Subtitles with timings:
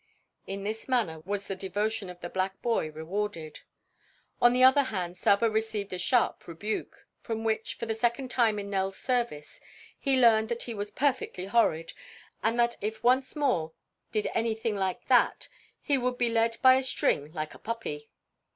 [0.47, 3.59] '"In this manner was the devotion of the black boy rewarded.
[4.41, 8.57] On the other hand Saba received a sharp rebuke, from which, for the second time
[8.57, 9.61] in Nell's service,
[9.99, 11.93] he learned that he was perfectly horrid,
[12.41, 13.73] and that if he once more
[14.11, 15.47] did anything like that
[15.83, 18.09] he would be led by a string like a puppy.